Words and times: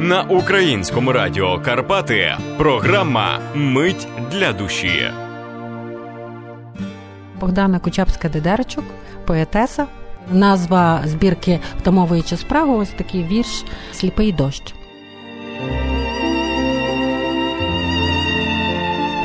на 0.00 0.22
українському 0.22 1.12
радіо 1.12 1.60
Карпати. 1.60 2.36
Програма 2.58 3.38
Мить 3.54 4.08
для 4.32 4.52
душі. 4.52 5.10
Богдана 7.40 7.78
Кучапська 7.78 8.28
Дедерчук, 8.28 8.84
поетеса. 9.26 9.86
Назва 10.32 11.02
збірки 11.04 11.60
втамовуючи 11.78 12.36
спрагу, 12.36 12.76
ось 12.76 12.88
такий 12.88 13.24
вірш 13.24 13.64
Сліпий 13.92 14.32
дощ. 14.32 14.74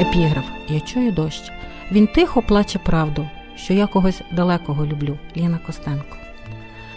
Епіграф 0.02 0.46
Я 0.68 0.80
чую 0.80 1.12
дощ. 1.12 1.52
Він 1.92 2.08
тихо 2.08 2.42
плаче 2.42 2.80
правду, 2.80 3.28
що 3.56 3.74
я 3.74 3.88
когось 3.88 4.22
далекого 4.32 4.86
люблю. 4.86 5.18
Ліна 5.38 5.60
Костенко. 5.66 6.18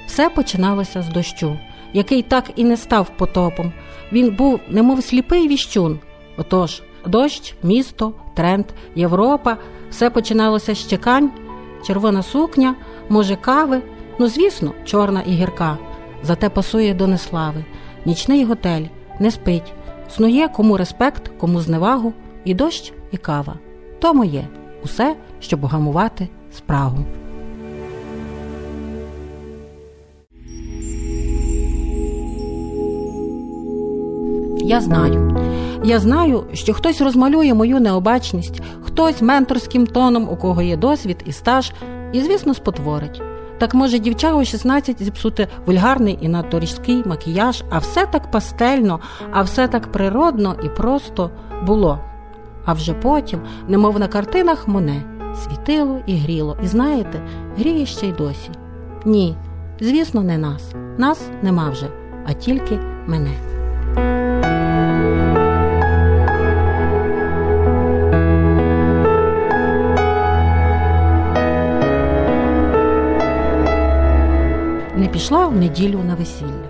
Все 0.07 0.29
починалося 0.29 1.03
з 1.03 1.09
дощу, 1.09 1.59
який 1.93 2.23
так 2.23 2.51
і 2.57 2.65
не 2.65 2.77
став 2.77 3.11
потопом. 3.17 3.73
Він 4.13 4.37
був, 4.37 4.61
немов 4.69 5.03
сліпий 5.03 5.49
віщун. 5.49 5.99
Отож, 6.37 6.83
дощ, 7.07 7.55
місто, 7.63 8.13
тренд, 8.35 8.67
Європа, 8.95 9.57
все 9.91 10.11
починалося 10.11 10.75
з 10.75 10.89
чекань, 10.89 11.31
червона 11.87 12.23
сукня, 12.23 12.75
може, 13.09 13.37
кави, 13.37 13.83
ну, 14.19 14.29
звісно, 14.29 14.73
чорна 14.85 15.23
і 15.27 15.31
гірка. 15.31 15.79
Зате 16.23 16.49
пасує 16.49 16.95
до 16.95 17.07
неслави. 17.07 17.65
Нічний 18.05 18.45
готель 18.45 18.85
не 19.21 19.31
спить, 19.31 19.73
снує 20.11 20.49
кому 20.49 20.77
респект, 20.77 21.31
кому 21.39 21.61
зневагу, 21.61 22.13
і 22.45 22.55
дощ, 22.55 22.93
і 23.11 23.17
кава. 23.17 23.55
То 24.01 24.15
моє 24.15 24.49
усе, 24.85 25.17
щоб 25.41 25.67
гамувати 25.67 26.29
спрагу. 26.53 27.05
Я 34.73 34.81
знаю. 34.81 35.37
Я 35.85 35.99
знаю, 35.99 36.45
що 36.53 36.75
хтось 36.75 37.01
розмалює 37.01 37.55
мою 37.55 37.81
необачність, 37.81 38.63
хтось 38.83 39.23
менторським 39.23 39.87
тоном, 39.87 40.29
у 40.29 40.37
кого 40.37 40.63
є 40.63 40.77
досвід 40.77 41.17
і 41.27 41.33
стаж, 41.33 41.73
і, 42.13 42.21
звісно, 42.21 42.55
спотворить. 42.55 43.23
Так 43.59 43.75
може 43.75 43.99
дівча 43.99 44.35
у 44.35 44.45
16 44.45 45.03
зіпсути 45.03 45.49
вульгарний 45.67 46.19
і 46.21 46.29
надто 46.29 46.61
різкий 46.61 47.03
макіяж, 47.07 47.65
а 47.71 47.79
все 47.79 48.07
так 48.07 48.31
пастельно, 48.31 49.01
а 49.33 49.43
все 49.43 49.69
так 49.69 49.93
природно 49.93 50.57
і 50.65 50.69
просто 50.69 51.31
було. 51.67 51.99
А 52.65 52.73
вже 52.73 52.95
потім, 52.95 53.41
немов 53.69 53.99
на 53.99 54.09
картинах 54.09 54.69
Моне, 54.69 55.03
світило 55.35 55.99
і 56.07 56.17
гріло, 56.17 56.57
і 56.65 56.67
знаєте, 56.67 57.23
гріє 57.59 57.87
ще 57.87 58.07
й 58.07 58.13
досі. 58.13 58.51
Ні, 59.05 59.37
звісно, 59.81 60.23
не 60.23 60.39
нас. 60.39 60.73
Нас 60.99 61.21
нема 61.43 61.71
вже, 61.71 61.87
а 62.27 62.33
тільки 62.33 62.79
мене. 63.07 63.52
Не 75.03 75.09
пішла 75.09 75.47
в 75.47 75.57
неділю 75.57 76.01
на 76.07 76.15
весілля. 76.15 76.69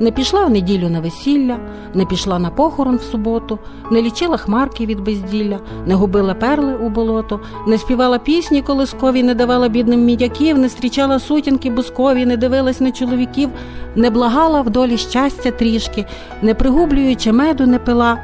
Не 0.00 0.10
пішла 0.10 0.44
в 0.44 0.50
неділю 0.50 0.88
на 0.88 1.00
весілля, 1.00 1.58
не 1.94 2.04
пішла 2.04 2.38
на 2.38 2.50
похорон 2.50 2.96
в 2.96 3.02
суботу, 3.02 3.58
не 3.90 4.02
лічила 4.02 4.36
хмарки 4.36 4.86
від 4.86 5.00
безділля, 5.00 5.58
не 5.86 5.94
губила 5.94 6.34
перли 6.34 6.74
у 6.74 6.88
болото, 6.88 7.40
не 7.66 7.78
співала 7.78 8.18
пісні 8.18 8.62
колискові, 8.62 9.22
не 9.22 9.34
давала 9.34 9.68
бідним 9.68 10.04
мідяків, 10.04 10.58
не 10.58 10.68
зустрічала 10.68 11.18
сутінки 11.18 11.70
бускові, 11.70 12.26
не 12.26 12.36
дивилась 12.36 12.80
на 12.80 12.92
чоловіків, 12.92 13.50
не 13.96 14.10
благала 14.10 14.60
в 14.60 14.70
долі 14.70 14.98
щастя 14.98 15.50
трішки, 15.50 16.06
не 16.42 16.54
пригублюючи 16.54 17.32
меду, 17.32 17.66
не 17.66 17.78
пила, 17.78 18.18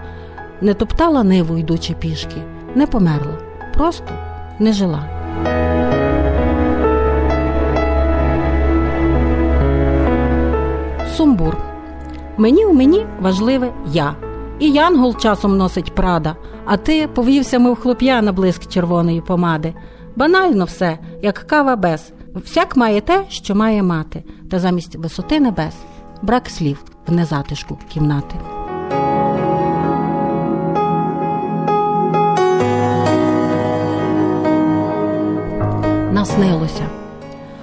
не 0.61 0.75
топтала 0.75 1.23
ниву, 1.23 1.59
йдучи 1.59 1.95
пішки, 1.95 2.37
не 2.75 2.87
померла, 2.87 3.39
просто 3.75 4.15
не 4.59 4.73
жила. 4.73 5.05
Сумбур. 11.19 11.57
Мені 12.37 12.65
у 12.65 12.73
мені 12.73 13.07
важливе 13.21 13.73
я. 13.87 14.15
І 14.59 14.71
янгол 14.71 15.17
часом 15.17 15.57
носить 15.57 15.95
прада, 15.95 16.37
а 16.65 16.77
ти 16.77 17.09
повівся, 17.09 17.59
мов 17.59 17.81
хлоп'я 17.81 18.23
на 18.23 18.33
блиск 18.33 18.67
червоної 18.67 19.21
помади. 19.21 19.75
Банально 20.17 20.65
все, 20.65 20.99
як 21.23 21.35
кава 21.35 21.77
без. 21.77 22.13
Всяк 22.35 22.77
має 22.77 23.01
те, 23.01 23.25
що 23.29 23.55
має 23.55 23.83
мати, 23.83 24.25
та 24.51 24.59
замість 24.59 24.97
висоти 24.97 25.41
небес 25.41 25.75
брак 26.23 26.49
слів 26.49 26.85
в 27.07 27.13
незатишку 27.13 27.79
кімнати. 27.89 28.37
Наснилося. 36.13 36.98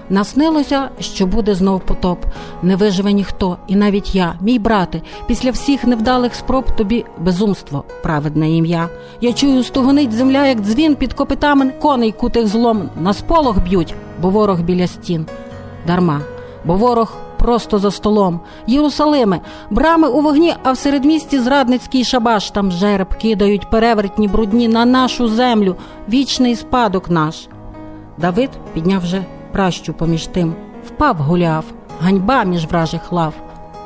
Наснилося, 0.10 0.90
що 1.00 1.26
буде 1.26 1.56
знов 1.56 1.82
потоп, 1.82 2.20
не 2.62 2.76
виживе 2.76 3.14
ніхто, 3.14 3.58
і 3.68 3.76
навіть 3.76 4.16
я, 4.16 4.36
мій 4.42 4.60
брате, 4.60 5.02
після 5.28 5.52
всіх 5.52 5.84
невдалих 5.84 6.36
спроб 6.36 6.76
тобі 6.76 7.06
безумство, 7.20 7.84
праведне 8.04 8.52
ім'я. 8.52 8.90
Я 9.22 9.34
чую, 9.34 9.64
стогонить 9.64 10.14
земля, 10.14 10.48
як 10.48 10.60
дзвін 10.60 10.96
під 10.96 11.14
копитами 11.14 11.70
коней 11.70 12.12
кутих 12.12 12.48
злом, 12.48 12.90
на 13.02 13.14
сполох 13.14 13.60
б'ють, 13.64 13.96
бо 14.22 14.30
ворог 14.30 14.62
біля 14.62 14.88
стін. 14.88 15.26
Дарма, 15.88 16.22
бо 16.66 16.76
ворог 16.76 17.14
просто 17.38 17.80
за 17.80 17.92
столом. 17.92 18.40
Єрусалиме, 18.68 19.42
брами 19.70 20.08
у 20.08 20.22
вогні, 20.22 20.54
а 20.64 20.72
в 20.72 20.78
середмісті 20.78 21.40
зрадницький 21.40 22.04
шабаш 22.04 22.52
там 22.52 22.72
жереб 22.72 23.16
кидають 23.16 23.70
перевертні 23.70 24.28
брудні 24.28 24.68
на 24.68 24.86
нашу 24.86 25.28
землю, 25.28 25.76
вічний 26.10 26.56
спадок 26.56 27.10
наш. 27.10 27.48
Давид 28.18 28.50
підняв 28.74 29.02
вже 29.02 29.26
пращу 29.56 29.94
поміж 29.94 30.28
тим, 30.28 30.56
впав 30.88 31.18
гуляв, 31.18 31.66
ганьба 32.02 32.44
між 32.44 32.66
вражих 32.66 33.12
лав. 33.12 33.34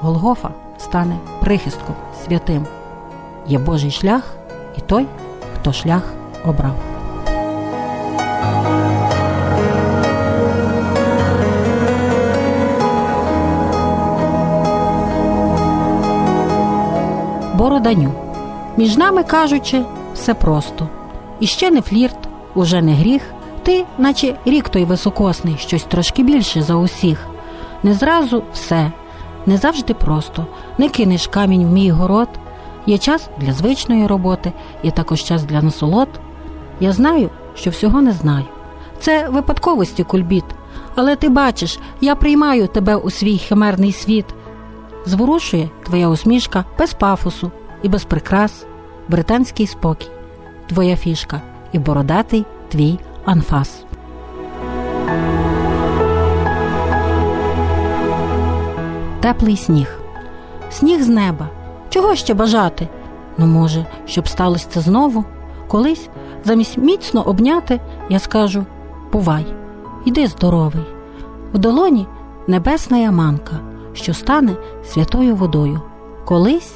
Голгофа 0.01 0.49
стане 0.77 1.17
прихистком 1.41 1.95
святим. 2.25 2.65
Є 3.47 3.59
Божий 3.59 3.91
шлях 3.91 4.23
і 4.77 4.81
той, 4.81 5.05
хто 5.55 5.73
шлях 5.73 6.03
обрав. 6.45 6.75
Бороданю. 17.55 18.11
Між 18.77 18.97
нами 18.97 19.23
кажучи, 19.23 19.81
все 20.13 20.33
просто. 20.33 20.87
І 21.39 21.47
ще 21.47 21.71
не 21.71 21.81
флірт, 21.81 22.29
уже 22.55 22.81
не 22.81 22.93
гріх. 22.93 23.21
Ти, 23.63 23.85
наче 23.97 24.35
рік 24.45 24.69
той 24.69 24.85
високосний, 24.85 25.55
щось 25.59 25.83
трошки 25.83 26.23
більше 26.23 26.61
за 26.61 26.75
усіх. 26.75 27.27
Не 27.83 27.93
зразу 27.93 28.43
все, 28.53 28.91
не 29.45 29.57
завжди 29.57 29.93
просто, 29.93 30.45
не 30.77 30.89
кинеш 30.89 31.27
камінь 31.27 31.65
в 31.65 31.71
мій 31.71 31.91
город. 31.91 32.29
Є 32.85 32.97
час 32.97 33.29
для 33.37 33.53
звичної 33.53 34.07
роботи, 34.07 34.51
є 34.83 34.91
також 34.91 35.23
час 35.23 35.43
для 35.43 35.61
насолод. 35.61 36.07
Я 36.79 36.91
знаю, 36.91 37.29
що 37.55 37.69
всього 37.69 38.01
не 38.01 38.11
знаю. 38.11 38.45
Це 38.99 39.29
випадковості 39.29 40.03
кульбіт, 40.03 40.43
але 40.95 41.15
ти 41.15 41.29
бачиш, 41.29 41.79
я 42.01 42.15
приймаю 42.15 42.67
тебе 42.67 42.95
у 42.95 43.09
свій 43.09 43.37
химерний 43.37 43.91
світ. 43.91 44.25
Зворушує 45.05 45.69
твоя 45.85 46.09
усмішка 46.09 46.65
без 46.79 46.93
пафосу 46.93 47.51
і 47.83 47.89
без 47.89 48.03
прикрас, 48.03 48.65
британський 49.07 49.67
спокій, 49.67 50.09
твоя 50.67 50.95
фішка 50.95 51.41
і 51.71 51.79
бородатий 51.79 52.45
твій 52.69 52.99
анфас. 53.25 53.83
Теплий 59.19 59.57
сніг. 59.57 59.99
Сніг 60.71 61.01
з 61.01 61.07
неба. 61.07 61.49
Чого 61.89 62.15
ще 62.15 62.33
бажати? 62.33 62.87
Ну, 63.37 63.47
може, 63.47 63.85
щоб 64.05 64.27
сталося 64.27 64.67
це 64.69 64.81
знову? 64.81 65.25
Колись, 65.67 66.09
замість 66.43 66.77
міцно 66.77 67.21
обняти, 67.21 67.79
я 68.09 68.19
скажу 68.19 68.65
Бувай, 69.11 69.45
іди 70.05 70.27
здоровий. 70.27 70.85
В 71.53 71.57
долоні 71.57 72.07
небесна 72.47 72.97
яманка, 72.97 73.59
що 73.93 74.13
стане 74.13 74.55
святою 74.85 75.35
водою. 75.35 75.81
Колись, 76.25 76.75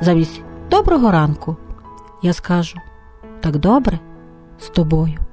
замість 0.00 0.42
доброго 0.70 1.10
ранку, 1.10 1.56
я 2.22 2.32
скажу 2.32 2.78
так 3.40 3.56
добре 3.56 3.98
з 4.60 4.68
тобою. 4.68 5.23